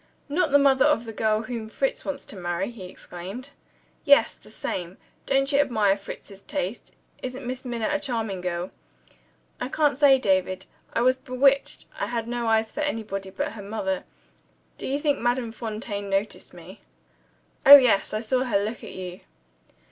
[0.29, 3.51] "Not the mother of the girl whom Fritz wants to marry?" he exclaimed.
[4.03, 4.97] "Yes, the same.
[5.27, 6.95] Don't you admire Fritz's taste?
[7.21, 8.71] Isn't Miss Minna a charming girl?"
[9.59, 10.65] "I can't say, David.
[10.91, 14.03] I was bewitched I had no eyes for anybody but her mother.
[14.79, 16.79] Do you think Madame Fontaine noticed me?"
[17.63, 18.11] "Oh, yes.
[18.11, 19.19] I saw her look at you."